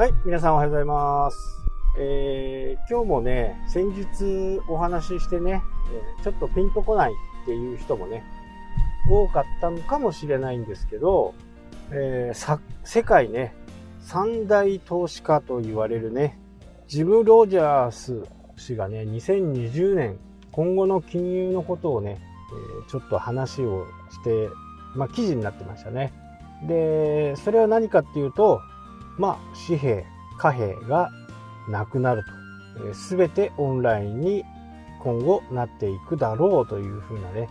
[0.00, 1.36] はい、皆さんおはようございます。
[1.98, 5.62] えー、今日もね、先日お話ししてね、
[6.24, 8.24] ちょっとピンとこないっていう人もね、
[9.10, 11.34] 多かったのかもしれないんですけど、
[11.90, 13.54] えー、世界ね、
[14.00, 16.38] 三大投資家と言われるね、
[16.88, 18.22] ジム・ロジャース
[18.56, 20.18] 氏がね、2020年、
[20.50, 24.48] 今後の金融のことをね、えー、ちょっと話をして、
[24.96, 26.14] まあ、記事になってましたね。
[26.66, 28.62] で、それは何かっていうと、
[29.18, 30.04] まあ、紙幣、
[30.38, 31.10] 貨幣が
[31.68, 32.94] なくなると。
[32.94, 34.44] す、べ、てオンラインに
[35.00, 37.48] 今後なっていくだろうというふうなね、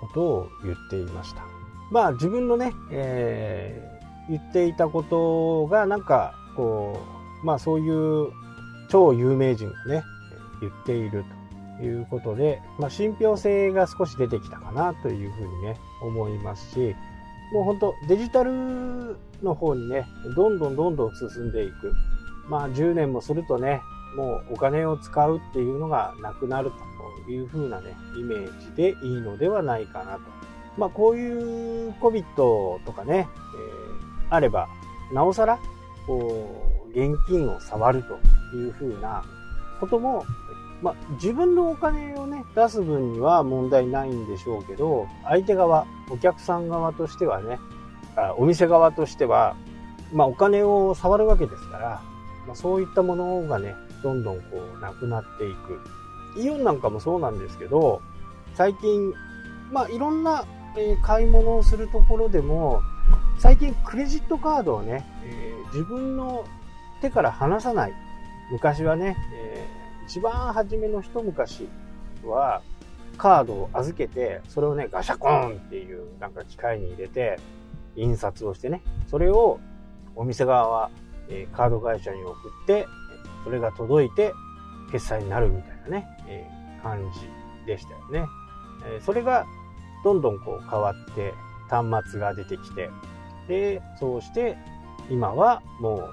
[0.00, 1.42] ことを言っていました。
[1.90, 6.98] まあ自分のね、えー、言っていたことがなんかこ
[7.42, 8.32] う、まあそういう
[8.88, 10.02] 超有名人がね、
[10.60, 11.24] 言っている
[11.78, 16.96] ということで、まあ信憑性が少し出てきたかなというふうにね、思いますし、
[17.52, 19.05] もう本当デジタル
[19.42, 21.92] の方にね、どんどんどんどん進んでいく。
[22.48, 23.82] まあ10年もするとね、
[24.16, 26.70] もうお金を使うっていうのがなくなる
[27.26, 30.20] という風なね、イメージでいいのではないかなと。
[30.76, 32.34] まあこういう COVID
[32.84, 33.26] とかね、えー、
[34.30, 34.68] あれば、
[35.12, 35.58] なおさら、
[36.06, 39.24] こう、現金を触るという風な
[39.80, 40.24] ことも
[40.82, 47.58] まあ、自分のお金をね、出す分には問題ないんでしょうけど、相手側、お客さん側としてはね、
[48.38, 49.56] お店側としては、
[50.12, 52.02] まあ、お金を触るわけですから、
[52.46, 54.44] まあ、そういったものがね、どんどんこ
[54.76, 55.80] う、なくなっていく。
[56.40, 58.02] イオンなんかもそうなんですけど、
[58.54, 59.12] 最近、
[59.70, 60.44] まあ、いろんな、
[61.02, 62.82] 買い物をするところでも、
[63.38, 66.44] 最近クレジットカードをね、えー、自分の
[67.00, 67.92] 手から離さない。
[68.50, 71.68] 昔はね、えー一番初めの一昔
[72.24, 72.62] は、
[73.18, 77.38] カードを預けて、それをね、ガシャコーンっていうなんか機械に入れて、
[77.96, 79.58] 印刷をしてね、それを
[80.14, 80.90] お店側は、
[81.28, 82.86] えカード会社に送って、
[83.44, 84.32] それが届いて
[84.92, 86.46] 決済になるみたいなね、え
[86.82, 88.28] 感じでしたよね。
[88.86, 89.46] えそれが
[90.04, 91.34] どんどんこう変わって
[91.68, 92.90] 端末が出てきて、
[93.48, 94.56] で、そうして
[95.10, 96.10] 今はもう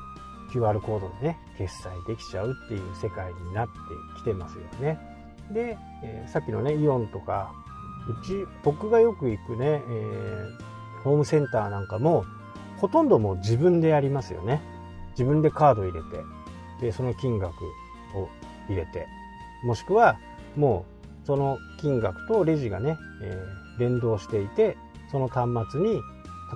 [0.52, 3.74] QR コードでね、決済できちゃうっていう世界になって
[4.20, 5.00] きてますよね。
[5.52, 7.52] で、えー、さっきのね、イオンとか、
[8.08, 10.73] うち、僕がよく行くね、えー、
[11.04, 12.26] ホームセンターなんかも、
[12.78, 14.62] ほとんどもう自分でやりますよね。
[15.12, 16.24] 自分でカード入れて、
[16.82, 17.54] で、その金額
[18.16, 18.30] を
[18.68, 19.08] 入れて、
[19.64, 20.18] もしくは、
[20.56, 20.86] も
[21.24, 24.78] う、その金額とレジがね、えー、連動していて、
[25.12, 26.02] その端末に、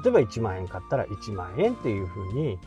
[0.03, 2.57] 例えば1万円買ったら1万円っていうふうに言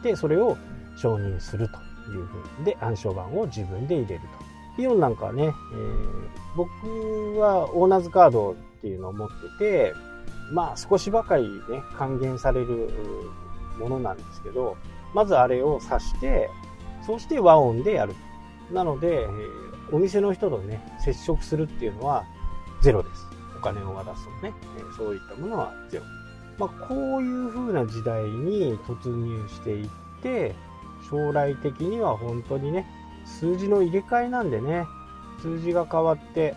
[0.00, 0.56] って、それを
[0.96, 4.20] 承認するというふうにで暗証番を自分で入れる
[4.76, 4.82] と。
[4.82, 5.52] イオンなんかはね、えー、
[6.54, 9.94] 僕はオーナーズカードっていうのを持ってて、
[10.52, 12.90] まあ少しばかりね、還元される
[13.78, 14.76] ものなんですけど、
[15.14, 16.50] まずあれを挿して、
[17.06, 18.14] そして和音でやる。
[18.72, 22.24] なので、えー、お店の人とね、接触するっていうのは
[22.82, 23.26] ゼロです。
[23.56, 26.04] お金を渡すとね、えー、そういったものはゼロ。
[26.58, 29.88] まあ、こういう風な時代に突入していっ
[30.22, 30.54] て、
[31.10, 32.86] 将来的には本当にね、
[33.24, 34.86] 数字の入れ替えなんでね、
[35.40, 36.54] 数字が変わって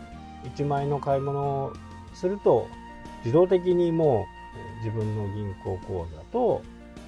[0.56, 1.74] 1万円の買い物を
[2.14, 2.68] すると、
[3.20, 4.26] 自動的にも
[4.82, 6.62] う自分の銀行口座と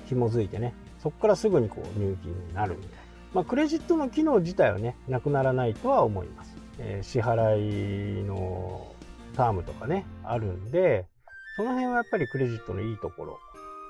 [0.08, 2.98] 紐づいてね、そこからすぐにこう入金になるみたいな。
[3.34, 6.56] まあ、クレジットの機能自体はね、なくならないとは思います。
[6.80, 8.94] えー、支払いの
[9.36, 11.06] タームとかね、あるんで、
[11.56, 13.40] その辺はやっぱりクレジットのいいところ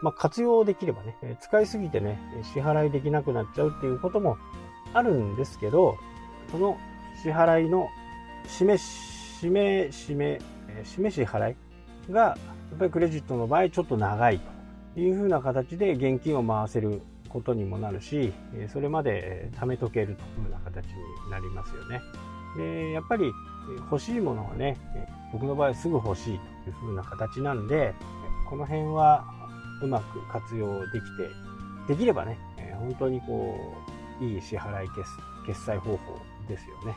[0.02, 2.20] まあ、活用できればね、使いすぎてね、
[2.54, 4.38] 支払いできなくなっちゃうっていうことも
[4.94, 5.98] あるんですけど、
[6.52, 6.78] その
[7.22, 7.88] 支払いの
[8.48, 8.90] 示し、
[9.42, 10.42] 示、示、
[10.84, 11.56] 示し払い
[12.10, 12.38] が、や
[12.76, 14.40] っぱりクレジットの場合ちょっと長い
[14.96, 18.34] というふうな形で現金を回せることにもなるし、
[18.72, 20.92] それまで貯めとけるというふうな形に
[21.30, 22.02] なりますよね。
[22.58, 23.32] で、やっぱり
[23.90, 24.78] 欲しいものはね、
[25.32, 27.94] 僕の場合すぐ欲しいというふうな形なんで、
[28.50, 29.26] この辺は
[29.82, 31.06] うまく活用でき
[31.88, 32.38] て、できればね、
[32.80, 33.76] 本当にこ
[34.20, 35.02] う、いい支払い決
[35.48, 36.96] 決済方法ですよね。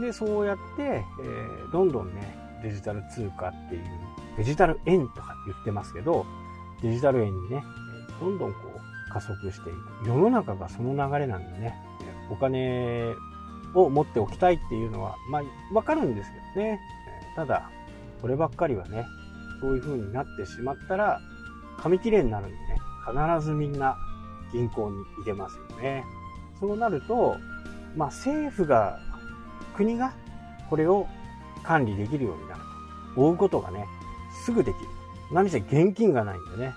[0.00, 3.82] で、そうやって、えー、どんどんね、デジタル通貨っていう、
[4.36, 6.26] デジタル円とか言ってますけど、
[6.82, 7.62] デジタル円にね、
[8.20, 8.58] どんどんこ
[9.08, 9.72] う加速してい
[10.02, 10.08] く。
[10.08, 11.74] 世の中がその流れなんでね、
[12.30, 13.14] お金
[13.74, 15.42] を持っておきたいっていうのは、まあ、
[15.74, 16.80] わかるんですけどね。
[17.36, 17.70] ただ、
[18.20, 19.06] こればっかりはね、
[19.60, 21.20] そういう風になってしまったら、
[21.78, 23.96] 紙切れになるんでね、必ずみんな
[24.52, 26.04] 銀行に入れますよね。
[26.58, 27.36] そうなると、
[27.96, 28.98] まあ政府が、
[29.76, 30.12] 国が
[30.68, 31.06] これを
[31.68, 32.60] 管理できるようになる
[33.14, 33.20] と。
[33.20, 33.86] 追うことがね、
[34.44, 34.88] すぐできる。
[35.30, 36.74] 何せ現金がないんでね、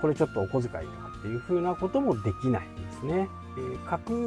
[0.00, 3.28] これちょっとお小遣いとかっていう風なこともできないんですね。
[3.58, 4.18] え架空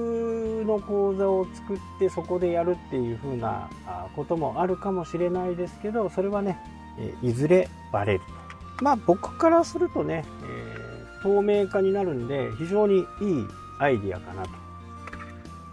[0.65, 3.69] の講座を作ってそこでやるっていう風な
[4.15, 6.59] こともあるかもしれないですけどそれはね、
[6.99, 8.19] えいずれバレる
[8.77, 13.05] とまあ僕からするとね、え透明化になるんで非常にいい
[13.79, 14.49] アイディアかなと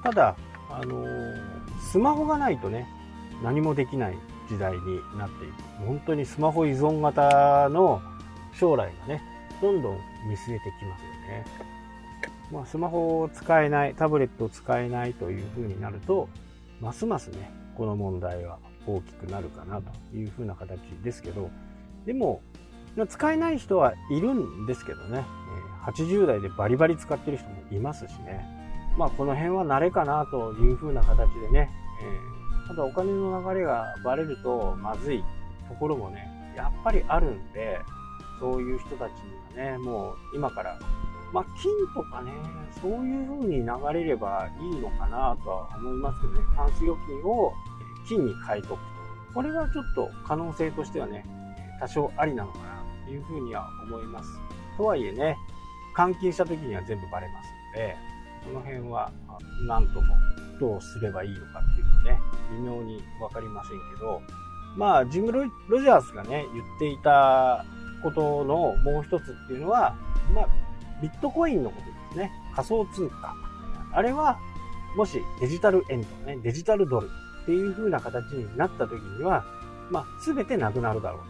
[0.04, 0.36] ただ
[0.70, 1.04] あの
[1.80, 2.86] スマホがないとね
[3.42, 4.18] 何もできない
[4.50, 4.78] 時代に
[5.16, 5.54] なっている。
[5.86, 8.02] 本当にスマホ依存型の
[8.54, 9.22] 将来がね
[9.62, 9.98] どんどん
[10.28, 11.44] 見据えてきますよね、
[12.52, 16.28] まあ、スマホを使えないタブレットを使えないというふうになると
[16.80, 21.50] ますますねこの問題は大きくなるかなというふうな形ですけど
[22.04, 22.42] でも
[23.08, 25.24] 使えない人はいるんですけどね。
[25.86, 28.44] 80代でバリバリ使ってる人もいますしね。
[28.96, 31.70] まあこの辺は慣れかなというふうな形でね、
[32.02, 32.39] えー、
[32.70, 35.24] ただお金の流れがバレるとまずい
[35.68, 37.80] ところもねやっぱりあるんで
[38.38, 39.10] そういう人たち
[39.56, 40.78] にはねもう今から
[41.32, 42.32] まあ、金とかね、
[42.82, 47.52] そういう風に流れればいいのかなとは思いますけどね、タンス預金を
[48.08, 48.78] 金に変えとくと。
[49.34, 51.24] これはちょっと可能性としてはね、
[51.78, 54.28] 多少ありなのかなという風には思います。
[54.76, 55.36] とはいえね、
[55.96, 57.96] 換金した時には全部バレますので、
[58.46, 59.12] この辺は
[59.68, 60.16] 何とも
[60.58, 64.22] どうすればいいのかっていうのはね、微妙に分かりませんけど、
[64.76, 65.44] まあ、ジム・ロ
[65.80, 67.64] ジャースがね、言っていた
[68.02, 69.96] ことのもう一つっていうのは、
[70.34, 70.48] まあ、
[71.02, 72.32] ビットコインのことですね。
[72.54, 73.34] 仮想通貨。
[73.92, 74.38] あれは、
[74.96, 77.10] もしデジタル円とかね、デジタルドル
[77.42, 79.44] っていう風な形になった時には、
[79.90, 81.24] まあ、全てなくなるだろうと。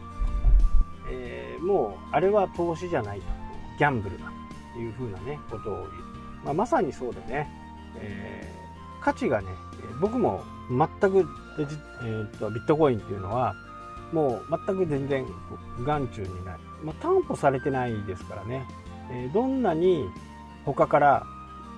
[1.12, 3.26] えー、もう、あれは投資じゃないと。
[3.78, 4.30] ギャンブルだ
[4.74, 5.88] という風なね、ことを言う。
[6.44, 7.48] まあ、まさにそうでね、
[7.96, 8.69] えー、
[9.00, 9.48] 価値がね、
[10.00, 11.26] 僕も全く
[11.56, 13.54] デジ、えー、とビットコインっていうのは、
[14.12, 15.26] もう全く全然
[15.84, 16.58] 眼中にない。
[16.82, 18.66] まあ、担保されてないですからね。
[19.12, 20.08] えどんなに
[20.64, 21.26] 他から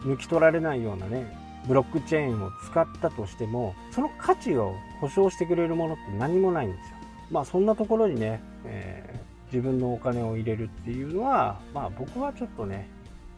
[0.04, 1.36] 抜き取られないようなね、
[1.66, 6.96] ブロックチェーンを使ったとしても、その価値を保証してくれるものって何もないんですよ。
[7.30, 12.88] まあそんなところにね、えー、自分のお金を入れるっていうのは、まあ僕はちょっとね、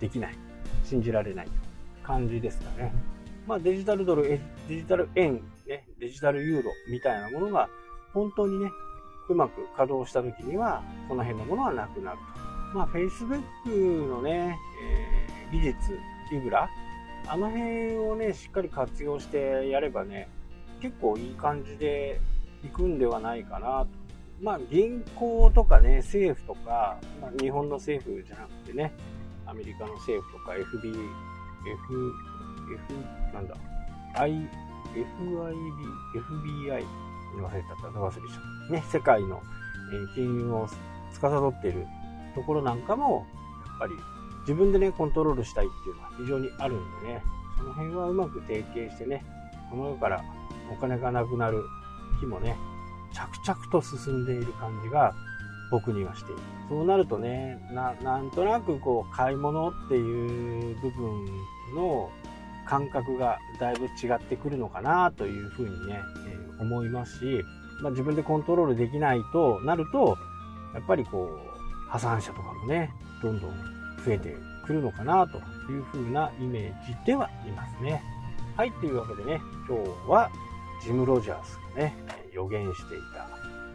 [0.01, 0.37] できない。
[0.85, 1.49] 信じられない
[2.03, 2.93] 感じですかね。
[3.47, 7.69] まあデジタルドル、デジタル円、ね、デジタルユーロみたいなものが
[8.13, 8.71] 本当にね、
[9.29, 12.19] うまく稼働した時には、この辺のものはなくなる
[12.73, 12.79] と。
[12.79, 13.43] まあ、Facebook
[14.07, 15.99] のね、えー、技術、
[16.33, 16.69] リブラ、
[17.27, 20.29] あの辺をね、しっかり活用してやればね、
[20.81, 22.21] 結構いい感じで
[22.65, 23.89] いくんではないかなと。
[24.41, 28.93] まあ、銀行とかね、政府とか、まあ、日本の政府じゃなくてね、
[29.47, 32.13] アメリカの政府とか FB、F、
[32.73, 33.55] F、なんだ、
[34.15, 34.49] I、FIB、
[36.15, 36.85] FBI、
[37.43, 38.73] 忘れちゃった、忘れちゃった。
[38.73, 39.43] ね、世界の、
[39.93, 40.69] え金融を
[41.13, 41.87] 司っている
[42.35, 43.27] ところなんかも、
[43.67, 43.95] やっぱり
[44.41, 47.23] 自分でね、コントロールしたいっていうのは非常にあるんでね、
[47.59, 49.25] その辺はうまく提携してね、
[49.71, 50.23] この世から
[50.73, 51.65] お金がなくなる
[52.21, 52.57] 日もね、
[53.13, 55.15] 着々と進んでいる感じが
[55.71, 56.41] 僕にはしている。
[56.69, 61.27] そうなるとね、なんとなくこう、買い物っていう部分
[61.75, 62.11] の
[62.69, 67.45] 感覚がだいぶ違ってくるのかなというふうにね、えー、思いますし、
[67.81, 70.17] まあ、自分でコントロールできないとなると、
[70.75, 72.91] やっぱりこう、破産者とかもね、
[73.23, 73.51] どんどん
[74.05, 74.35] 増えて
[74.67, 75.39] くるのかなと
[75.71, 78.03] いう風なイメージではいますね。
[78.57, 80.31] はい、というわけでね、今日は
[80.83, 81.95] ジム・ロジャースがね、
[82.33, 83.29] 予言していた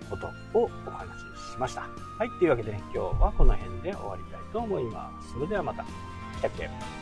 [0.10, 0.28] こと
[0.60, 1.08] をお話
[1.48, 1.82] ししました。
[2.18, 5.34] はい、というわけでね、今日はこの辺で終わりたいと思います。
[5.34, 5.84] それではまた。
[6.42, 6.99] キャッキャ